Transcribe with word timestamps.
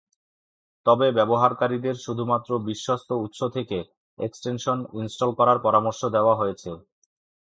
তবে 0.85 1.07
ব্যবহারকারীদের 1.11 1.95
শুধুমাত্র 1.95 2.49
বিশ্বস্ত 2.59 3.09
উৎস 3.25 3.39
থেকে 3.53 3.77
এক্সটেনশন 4.17 4.77
ইনস্টল 4.93 5.31
করার 5.33 5.57
পরামর্শ 5.59 6.01
দেওয়া 6.05 6.33
হয়েছে। 6.35 6.69